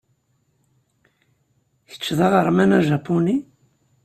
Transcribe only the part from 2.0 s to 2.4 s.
d